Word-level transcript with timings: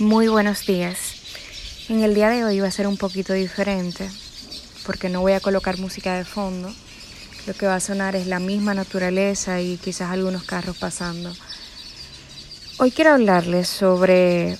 Muy 0.00 0.28
buenos 0.28 0.64
días. 0.64 0.96
En 1.90 2.02
el 2.02 2.14
día 2.14 2.30
de 2.30 2.42
hoy 2.42 2.58
va 2.58 2.68
a 2.68 2.70
ser 2.70 2.86
un 2.86 2.96
poquito 2.96 3.34
diferente 3.34 4.08
porque 4.86 5.10
no 5.10 5.20
voy 5.20 5.32
a 5.32 5.40
colocar 5.40 5.76
música 5.76 6.16
de 6.16 6.24
fondo. 6.24 6.72
Lo 7.46 7.52
que 7.52 7.66
va 7.66 7.74
a 7.74 7.80
sonar 7.80 8.16
es 8.16 8.26
la 8.26 8.38
misma 8.38 8.72
naturaleza 8.72 9.60
y 9.60 9.76
quizás 9.76 10.10
algunos 10.10 10.44
carros 10.44 10.78
pasando. 10.78 11.30
Hoy 12.78 12.92
quiero 12.92 13.12
hablarles 13.12 13.68
sobre 13.68 14.56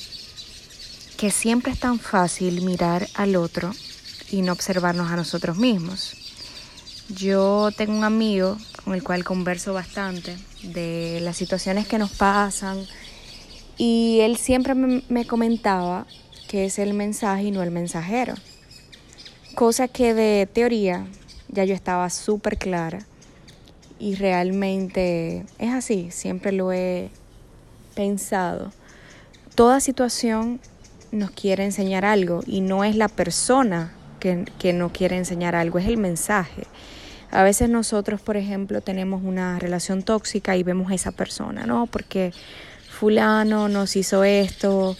que 1.16 1.30
siempre 1.30 1.72
es 1.72 1.80
tan 1.80 1.98
fácil 1.98 2.60
mirar 2.60 3.08
al 3.14 3.34
otro 3.34 3.72
y 4.30 4.42
no 4.42 4.52
observarnos 4.52 5.10
a 5.10 5.16
nosotros 5.16 5.56
mismos. 5.56 6.16
Yo 7.08 7.70
tengo 7.74 7.94
un 7.94 8.04
amigo 8.04 8.58
con 8.84 8.92
el 8.92 9.02
cual 9.02 9.24
converso 9.24 9.72
bastante 9.72 10.36
de 10.64 11.20
las 11.22 11.38
situaciones 11.38 11.88
que 11.88 11.96
nos 11.96 12.10
pasan, 12.10 12.86
y 13.80 14.20
él 14.20 14.36
siempre 14.36 14.74
me, 14.74 15.24
comentaba 15.24 16.06
que 16.48 16.66
es 16.66 16.78
el 16.78 16.92
mensaje 16.92 17.44
y 17.44 17.50
no 17.50 17.62
el 17.62 17.70
mensajero. 17.70 18.34
Cosa 19.54 19.88
que 19.88 20.12
de 20.12 20.46
teoría 20.52 21.06
ya 21.48 21.64
yo 21.64 21.74
estaba 21.74 22.10
súper 22.10 22.58
clara 22.58 23.06
y 23.98 24.16
realmente 24.16 25.46
es 25.58 25.72
así, 25.72 26.10
siempre 26.10 26.52
lo 26.52 26.74
he 26.74 27.08
pensado. 27.94 28.70
Toda 29.54 29.80
situación 29.80 30.60
nos 31.10 31.30
quiere 31.30 31.64
enseñar 31.64 32.04
algo 32.04 32.42
y 32.46 32.60
no 32.60 32.84
es 32.84 32.96
la 32.96 33.08
persona 33.08 33.94
que, 34.18 34.44
que 34.58 34.74
nos 34.74 34.92
quiere 34.92 35.16
enseñar 35.16 35.56
algo, 35.56 35.78
es 35.78 35.86
el 35.86 35.96
mensaje. 35.96 36.66
A 37.30 37.44
veces 37.44 37.70
nosotros, 37.70 38.20
por 38.20 38.36
ejemplo, 38.36 38.82
tenemos 38.82 39.22
una 39.24 39.58
relación 39.58 40.02
tóxica 40.02 40.54
y 40.58 40.64
vemos 40.64 40.90
a 40.90 40.96
esa 40.96 41.12
persona, 41.12 41.64
¿no? 41.64 41.86
Porque 41.86 42.32
fulano 43.00 43.70
nos 43.70 43.96
hizo 43.96 44.24
esto, 44.24 44.94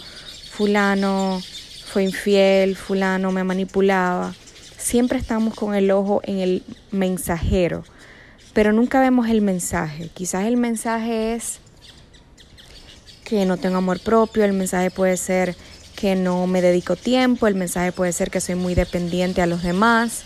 fulano 0.50 1.42
fue 1.84 2.04
infiel, 2.04 2.74
fulano 2.74 3.30
me 3.30 3.44
manipulaba. 3.44 4.34
Siempre 4.78 5.18
estamos 5.18 5.54
con 5.54 5.74
el 5.74 5.90
ojo 5.90 6.22
en 6.24 6.38
el 6.38 6.62
mensajero, 6.92 7.84
pero 8.54 8.72
nunca 8.72 9.00
vemos 9.00 9.28
el 9.28 9.42
mensaje. 9.42 10.08
Quizás 10.14 10.46
el 10.46 10.56
mensaje 10.56 11.34
es 11.34 11.58
que 13.22 13.44
no 13.44 13.58
tengo 13.58 13.76
amor 13.76 14.00
propio, 14.00 14.46
el 14.46 14.54
mensaje 14.54 14.90
puede 14.90 15.18
ser 15.18 15.54
que 15.94 16.16
no 16.16 16.46
me 16.46 16.62
dedico 16.62 16.96
tiempo, 16.96 17.48
el 17.48 17.54
mensaje 17.54 17.92
puede 17.92 18.14
ser 18.14 18.30
que 18.30 18.40
soy 18.40 18.54
muy 18.54 18.74
dependiente 18.74 19.42
a 19.42 19.46
los 19.46 19.62
demás. 19.62 20.22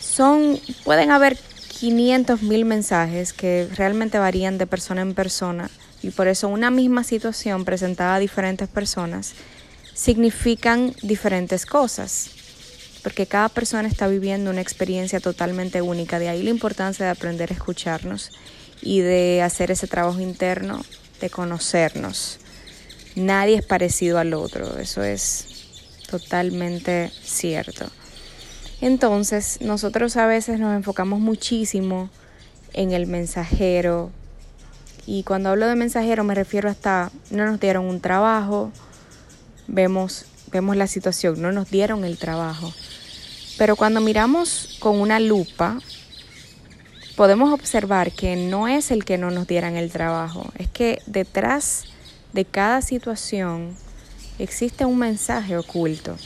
Son, 0.00 0.60
pueden 0.84 1.12
haber 1.12 1.38
500 1.80 2.42
mil 2.42 2.66
mensajes 2.66 3.32
que 3.32 3.66
realmente 3.74 4.18
varían 4.18 4.58
de 4.58 4.66
persona 4.66 5.00
en 5.00 5.14
persona 5.14 5.70
y 6.02 6.10
por 6.10 6.28
eso 6.28 6.48
una 6.48 6.70
misma 6.70 7.04
situación 7.04 7.64
presentada 7.64 8.16
a 8.16 8.20
diferentes 8.20 8.68
personas 8.68 9.34
significan 9.94 10.94
diferentes 11.02 11.66
cosas, 11.66 12.30
porque 13.02 13.26
cada 13.26 13.48
persona 13.48 13.88
está 13.88 14.06
viviendo 14.06 14.50
una 14.50 14.60
experiencia 14.60 15.20
totalmente 15.20 15.82
única, 15.82 16.18
de 16.18 16.28
ahí 16.28 16.42
la 16.42 16.50
importancia 16.50 17.04
de 17.04 17.10
aprender 17.10 17.50
a 17.50 17.54
escucharnos 17.54 18.30
y 18.80 19.00
de 19.00 19.42
hacer 19.42 19.70
ese 19.70 19.88
trabajo 19.88 20.20
interno, 20.20 20.84
de 21.20 21.30
conocernos. 21.30 22.38
Nadie 23.16 23.56
es 23.56 23.66
parecido 23.66 24.18
al 24.18 24.34
otro, 24.34 24.78
eso 24.78 25.02
es 25.02 25.46
totalmente 26.08 27.10
cierto. 27.22 27.90
Entonces, 28.80 29.58
nosotros 29.60 30.16
a 30.16 30.26
veces 30.26 30.60
nos 30.60 30.76
enfocamos 30.76 31.18
muchísimo 31.18 32.10
en 32.72 32.92
el 32.92 33.08
mensajero, 33.08 34.12
y 35.10 35.22
cuando 35.22 35.48
hablo 35.48 35.66
de 35.66 35.74
mensajero 35.74 36.22
me 36.22 36.34
refiero 36.34 36.68
hasta 36.68 37.10
no 37.30 37.46
nos 37.46 37.58
dieron 37.58 37.86
un 37.86 37.98
trabajo, 37.98 38.70
vemos, 39.66 40.26
vemos 40.52 40.76
la 40.76 40.86
situación, 40.86 41.40
no 41.40 41.50
nos 41.50 41.70
dieron 41.70 42.04
el 42.04 42.18
trabajo. 42.18 42.74
Pero 43.56 43.74
cuando 43.74 44.02
miramos 44.02 44.76
con 44.80 45.00
una 45.00 45.18
lupa, 45.18 45.78
podemos 47.16 47.54
observar 47.54 48.12
que 48.12 48.36
no 48.36 48.68
es 48.68 48.90
el 48.90 49.06
que 49.06 49.16
no 49.16 49.30
nos 49.30 49.46
dieran 49.46 49.78
el 49.78 49.90
trabajo, 49.90 50.52
es 50.58 50.68
que 50.68 51.00
detrás 51.06 51.84
de 52.34 52.44
cada 52.44 52.82
situación 52.82 53.74
existe 54.38 54.84
un 54.84 54.98
mensaje 54.98 55.56
oculto. 55.56 56.16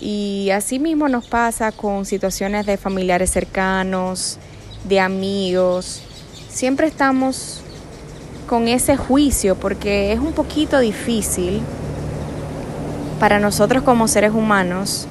Y 0.00 0.50
así 0.52 0.80
mismo 0.80 1.08
nos 1.08 1.28
pasa 1.28 1.70
con 1.70 2.06
situaciones 2.06 2.66
de 2.66 2.76
familiares 2.76 3.30
cercanos, 3.30 4.40
de 4.88 4.98
amigos, 4.98 6.02
siempre 6.56 6.86
estamos 6.86 7.60
con 8.48 8.66
ese 8.66 8.96
juicio 8.96 9.56
porque 9.56 10.14
es 10.14 10.18
un 10.18 10.32
poquito 10.32 10.78
difícil 10.78 11.60
para 13.20 13.38
nosotros 13.38 13.82
como 13.82 14.08
seres 14.08 14.32
humanos 14.32 15.06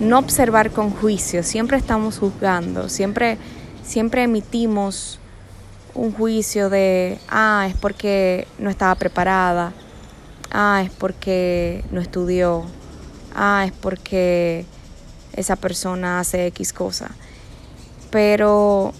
no 0.00 0.18
observar 0.18 0.72
con 0.72 0.90
juicio, 0.90 1.44
siempre 1.44 1.76
estamos 1.76 2.18
juzgando, 2.18 2.88
siempre, 2.88 3.38
siempre 3.84 4.24
emitimos 4.24 5.20
un 5.94 6.10
juicio 6.10 6.68
de, 6.68 7.20
ah, 7.28 7.66
es 7.70 7.76
porque 7.76 8.48
no 8.58 8.68
estaba 8.68 8.96
preparada, 8.96 9.72
ah, 10.50 10.82
es 10.84 10.90
porque 10.90 11.84
no 11.92 12.00
estudió, 12.00 12.64
ah, 13.36 13.62
es 13.64 13.72
porque 13.72 14.66
esa 15.32 15.54
persona 15.54 16.18
hace 16.18 16.48
X 16.48 16.72
cosa. 16.72 17.12
Pero 18.10 18.94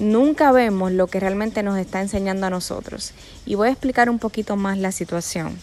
nunca 0.00 0.50
vemos 0.50 0.92
lo 0.92 1.06
que 1.06 1.20
realmente 1.20 1.62
nos 1.62 1.78
está 1.78 2.00
enseñando 2.00 2.46
a 2.46 2.50
nosotros. 2.50 3.12
Y 3.46 3.54
voy 3.54 3.68
a 3.68 3.72
explicar 3.72 4.10
un 4.10 4.18
poquito 4.18 4.56
más 4.56 4.78
la 4.78 4.92
situación. 4.92 5.56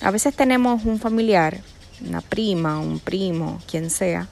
A 0.00 0.10
veces 0.10 0.34
tenemos 0.34 0.84
un 0.84 1.00
familiar, 1.00 1.60
una 2.06 2.20
prima, 2.20 2.78
un 2.78 2.98
primo, 2.98 3.60
quien 3.70 3.90
sea, 3.90 4.28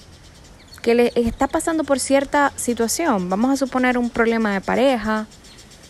que 0.82 0.94
le 0.94 1.12
está 1.14 1.46
pasando 1.46 1.84
por 1.84 1.98
cierta 1.98 2.52
situación. 2.56 3.28
Vamos 3.28 3.50
a 3.50 3.56
suponer 3.56 3.98
un 3.98 4.10
problema 4.10 4.52
de 4.52 4.60
pareja 4.60 5.26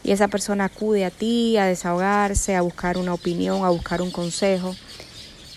y 0.02 0.12
esa 0.12 0.28
persona 0.28 0.66
acude 0.66 1.04
a 1.04 1.10
ti 1.10 1.56
a 1.56 1.66
desahogarse, 1.66 2.56
a 2.56 2.62
buscar 2.62 2.98
una 2.98 3.14
opinión, 3.14 3.64
a 3.64 3.70
buscar 3.70 4.02
un 4.02 4.10
consejo. 4.10 4.74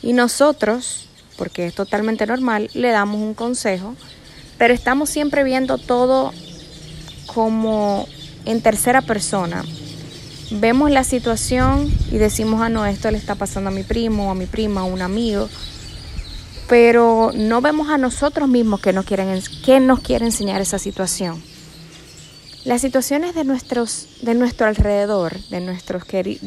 Y 0.02 0.14
nosotros, 0.14 1.08
porque 1.38 1.68
es 1.68 1.76
totalmente 1.76 2.26
normal, 2.26 2.70
le 2.74 2.90
damos 2.90 3.22
un 3.22 3.34
consejo, 3.34 3.96
pero 4.58 4.74
estamos 4.74 5.10
siempre 5.10 5.44
viendo 5.44 5.78
todo 5.78 6.32
como 7.26 8.08
en 8.46 8.62
tercera 8.62 9.02
persona. 9.02 9.64
Vemos 10.52 10.92
la 10.92 11.04
situación 11.04 11.92
y 12.12 12.18
decimos, 12.18 12.62
ah, 12.62 12.70
no, 12.70 12.86
esto 12.86 13.10
le 13.10 13.18
está 13.18 13.36
pasando 13.36 13.70
a 13.70 13.74
mi 13.74 13.84
primo, 13.84 14.30
a 14.30 14.36
mi 14.36 14.46
prima, 14.46 14.82
a 14.82 14.84
un 14.84 15.02
amigo, 15.02 15.50
pero 16.68 17.32
no 17.34 17.62
vemos 17.62 17.90
a 17.90 17.98
nosotros 17.98 18.48
mismos 18.48 18.80
que 18.80 18.94
nos 18.94 19.06
quieren, 19.06 19.42
que 19.66 19.80
nos 19.80 20.00
quiere 20.02 20.26
enseñar 20.26 20.62
esa 20.62 20.80
situación. 20.80 21.42
Las 22.66 22.82
situaciones 22.82 23.36
de, 23.36 23.44
nuestros, 23.44 24.08
de 24.22 24.36
nuestro 24.36 24.68
alrededor, 24.68 25.38
de 25.50 25.60
nuestros 25.60 26.04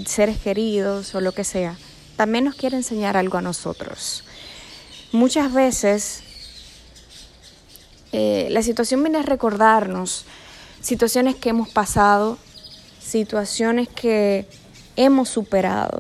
seres 0.07 0.39
queridos 0.39 1.15
o 1.15 1.21
lo 1.21 1.33
que 1.33 1.45
sea, 1.45 1.77
también 2.17 2.45
nos 2.45 2.55
quiere 2.55 2.77
enseñar 2.77 3.17
algo 3.17 3.37
a 3.37 3.43
nosotros. 3.43 4.25
Muchas 5.13 5.53
veces 5.53 6.23
eh, 8.13 8.49
la 8.51 8.63
situación 8.63 9.03
viene 9.03 9.19
a 9.19 9.23
recordarnos 9.23 10.25
situaciones 10.87 11.35
que 11.35 11.49
hemos 11.49 11.69
pasado, 11.69 12.39
situaciones 13.01 13.89
que 13.89 14.47
hemos 14.95 15.29
superado. 15.29 15.99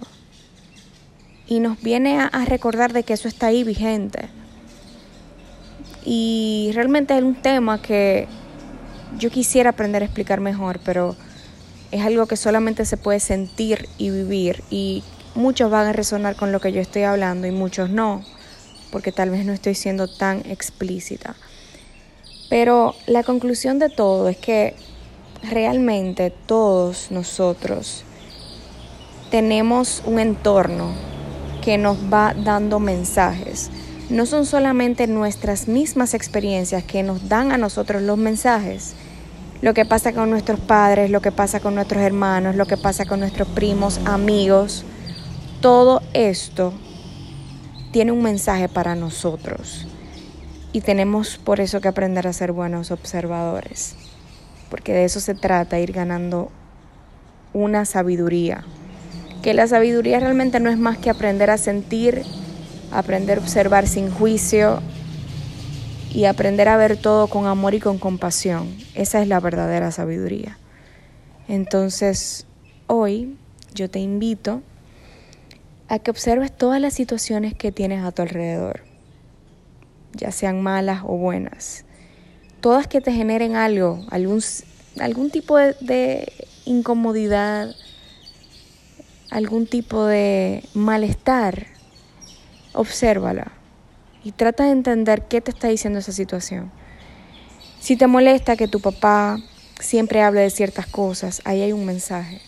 Y 1.48 1.58
nos 1.58 1.82
viene 1.82 2.20
a, 2.20 2.44
recordar 2.44 2.92
de 2.92 3.02
que 3.02 3.12
eso 3.12 3.26
está 3.26 3.48
ahí 3.48 3.64
vigente. 3.64 4.28
Y 6.04 6.70
realmente 6.72 7.16
es 7.16 7.24
un 7.24 7.34
tema 7.34 7.82
que 7.82 8.28
yo 9.18 9.28
quisiera 9.28 9.70
aprender 9.70 10.02
a 10.02 10.06
explicar 10.06 10.40
mejor, 10.40 10.78
pero 10.84 11.16
es 11.90 12.04
algo 12.04 12.26
que 12.26 12.36
solamente 12.36 12.84
se 12.84 12.96
puede 12.96 13.18
sentir 13.18 13.88
y 13.98 14.10
vivir. 14.10 14.62
Y 14.70 15.02
muchos 15.34 15.68
van 15.68 15.88
a 15.88 15.92
resonar 15.94 16.36
con 16.36 16.52
lo 16.52 16.60
que 16.60 16.70
yo 16.70 16.80
estoy 16.80 17.02
hablando 17.02 17.48
y 17.48 17.50
muchos 17.50 17.90
no, 17.90 18.24
porque 18.92 19.10
tal 19.10 19.30
vez 19.30 19.44
no 19.44 19.52
estoy 19.52 19.74
siendo 19.74 20.06
tan 20.06 20.48
explícita. 20.48 21.34
Pero 22.48 22.94
la 23.06 23.24
conclusión 23.24 23.78
de 23.78 23.88
todo 23.88 24.28
es 24.28 24.36
que 24.36 24.74
realmente 25.42 26.30
todos 26.30 27.10
nosotros 27.10 28.04
tenemos 29.30 30.02
un 30.06 30.20
entorno 30.20 30.92
que 31.62 31.76
nos 31.76 31.96
va 32.12 32.34
dando 32.34 32.78
mensajes. 32.78 33.70
No 34.10 34.26
son 34.26 34.46
solamente 34.46 35.08
nuestras 35.08 35.66
mismas 35.66 36.14
experiencias 36.14 36.84
que 36.84 37.02
nos 37.02 37.28
dan 37.28 37.50
a 37.50 37.58
nosotros 37.58 38.02
los 38.02 38.16
mensajes. 38.16 38.94
Lo 39.62 39.74
que 39.74 39.84
pasa 39.84 40.12
con 40.12 40.30
nuestros 40.30 40.60
padres, 40.60 41.10
lo 41.10 41.20
que 41.20 41.32
pasa 41.32 41.58
con 41.58 41.74
nuestros 41.74 42.02
hermanos, 42.02 42.54
lo 42.54 42.66
que 42.66 42.76
pasa 42.76 43.06
con 43.06 43.18
nuestros 43.18 43.48
primos, 43.48 43.98
amigos, 44.04 44.84
todo 45.60 46.02
esto 46.12 46.72
tiene 47.90 48.12
un 48.12 48.22
mensaje 48.22 48.68
para 48.68 48.94
nosotros 48.94 49.88
y 50.72 50.80
tenemos 50.80 51.38
por 51.38 51.60
eso 51.60 51.80
que 51.80 51.88
aprender 51.88 52.26
a 52.26 52.32
ser 52.32 52.52
buenos 52.52 52.90
observadores, 52.90 53.96
porque 54.70 54.92
de 54.92 55.04
eso 55.04 55.20
se 55.20 55.34
trata, 55.34 55.78
ir 55.78 55.92
ganando 55.92 56.50
una 57.52 57.84
sabiduría 57.84 58.64
que 59.46 59.54
la 59.54 59.68
sabiduría 59.68 60.18
realmente 60.18 60.58
no 60.58 60.70
es 60.70 60.76
más 60.76 60.98
que 60.98 61.08
aprender 61.08 61.50
a 61.50 61.56
sentir, 61.56 62.24
aprender 62.90 63.38
a 63.38 63.40
observar 63.40 63.86
sin 63.86 64.10
juicio 64.10 64.82
y 66.12 66.24
aprender 66.24 66.68
a 66.68 66.76
ver 66.76 66.96
todo 66.96 67.28
con 67.28 67.46
amor 67.46 67.72
y 67.74 67.78
con 67.78 67.98
compasión. 67.98 68.76
Esa 68.96 69.22
es 69.22 69.28
la 69.28 69.38
verdadera 69.38 69.92
sabiduría. 69.92 70.58
Entonces, 71.46 72.44
hoy 72.88 73.36
yo 73.72 73.88
te 73.88 74.00
invito 74.00 74.62
a 75.88 76.00
que 76.00 76.10
observes 76.10 76.50
todas 76.50 76.80
las 76.80 76.94
situaciones 76.94 77.54
que 77.54 77.70
tienes 77.70 78.02
a 78.02 78.10
tu 78.10 78.22
alrededor, 78.22 78.80
ya 80.16 80.32
sean 80.32 80.62
malas 80.62 81.02
o 81.04 81.16
buenas, 81.16 81.84
todas 82.60 82.86
que 82.86 83.00
te 83.00 83.12
generen 83.12 83.54
algo, 83.54 84.04
algún, 84.10 84.42
algún 84.98 85.30
tipo 85.30 85.56
de, 85.56 85.76
de 85.80 86.32
incomodidad, 86.64 87.74
algún 89.30 89.66
tipo 89.66 90.04
de 90.04 90.64
malestar, 90.74 91.66
obsérvala 92.72 93.52
y 94.24 94.32
trata 94.32 94.64
de 94.64 94.72
entender 94.72 95.22
qué 95.28 95.40
te 95.40 95.50
está 95.50 95.68
diciendo 95.68 95.98
esa 95.98 96.12
situación. 96.12 96.72
Si 97.80 97.96
te 97.96 98.06
molesta 98.06 98.56
que 98.56 98.66
tu 98.66 98.80
papá 98.80 99.38
siempre 99.78 100.22
hable 100.22 100.40
de 100.40 100.50
ciertas 100.50 100.86
cosas, 100.86 101.40
ahí 101.44 101.62
hay 101.62 101.72
un 101.72 101.84
mensaje. 101.84 102.40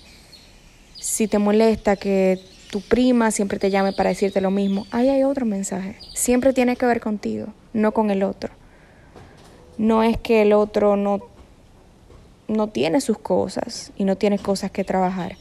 Si 0.96 1.28
te 1.28 1.38
molesta 1.38 1.96
que 1.96 2.40
tu 2.70 2.80
prima 2.80 3.30
siempre 3.30 3.58
te 3.58 3.70
llame 3.70 3.92
para 3.92 4.10
decirte 4.10 4.40
lo 4.40 4.50
mismo, 4.50 4.86
ahí 4.90 5.08
hay 5.08 5.24
otro 5.24 5.46
mensaje. 5.46 5.96
Siempre 6.14 6.52
tiene 6.52 6.76
que 6.76 6.86
ver 6.86 7.00
contigo, 7.00 7.48
no 7.72 7.92
con 7.92 8.10
el 8.10 8.22
otro. 8.22 8.52
No 9.78 10.02
es 10.02 10.18
que 10.18 10.42
el 10.42 10.52
otro 10.52 10.96
no, 10.96 11.20
no 12.46 12.68
tiene 12.68 13.00
sus 13.00 13.18
cosas 13.18 13.92
y 13.96 14.04
no 14.04 14.16
tiene 14.16 14.38
cosas 14.38 14.70
que 14.70 14.84
trabajar. 14.84 15.36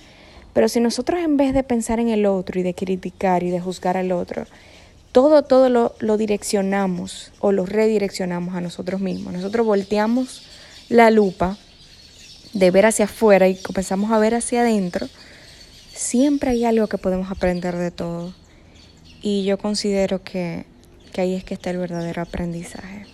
Pero 0.54 0.70
si 0.70 0.80
nosotros 0.80 1.20
en 1.20 1.38
vez 1.38 1.54
de 1.54 1.64
pensar 1.64 2.00
en 2.00 2.10
el 2.10 2.26
otro 2.26 2.60
y 2.60 2.64
de 2.64 2.74
criticar 2.74 3.44
y 3.44 3.50
de 3.50 3.60
juzgar 3.60 3.98
al 3.98 4.12
otro, 4.12 4.46
todo, 5.12 5.44
todo 5.44 5.70
lo, 5.70 5.96
lo 6.00 6.18
direccionamos 6.18 7.32
o 7.40 7.52
lo 7.52 7.66
redireccionamos 7.66 8.56
a 8.56 8.62
nosotros 8.62 9.02
mismos, 9.02 9.34
nosotros 9.34 9.66
volteamos 9.66 10.44
la 10.90 11.12
lupa 11.12 11.58
de 12.54 12.72
ver 12.72 12.86
hacia 12.86 13.06
afuera 13.06 13.48
y 13.48 13.56
comenzamos 13.56 14.12
a 14.12 14.20
ver 14.20 14.34
hacia 14.36 14.62
adentro, 14.62 15.08
siempre 15.98 16.52
hay 16.52 16.64
algo 16.64 16.88
que 16.88 16.98
podemos 16.98 17.32
aprender 17.32 17.76
de 17.76 17.92
todo. 17.92 18.34
Y 19.22 19.44
yo 19.44 19.58
considero 19.58 20.24
que, 20.24 20.66
que 21.12 21.22
ahí 21.22 21.34
es 21.34 21.44
que 21.44 21.56
está 21.56 21.72
el 21.72 21.78
verdadero 21.78 22.22
aprendizaje. 22.22 23.06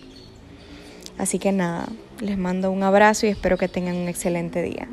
Así 1.18 1.38
que 1.38 1.52
nada, 1.52 1.88
les 2.20 2.36
mando 2.36 2.70
un 2.70 2.82
abrazo 2.82 3.26
y 3.26 3.30
espero 3.30 3.56
que 3.56 3.68
tengan 3.68 3.96
un 3.96 4.08
excelente 4.08 4.62
día. 4.62 4.88